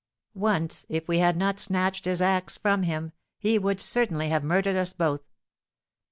Once, 0.33 0.83
if 0.89 1.07
we 1.07 1.19
had 1.19 1.37
not 1.37 1.59
snatched 1.59 2.05
his 2.05 2.23
axe 2.23 2.57
from 2.57 2.81
him, 2.81 3.11
he 3.37 3.59
would 3.59 3.79
certainly 3.79 4.29
have 4.29 4.43
murdered 4.43 4.75
us 4.75 4.93
both. 4.93 5.21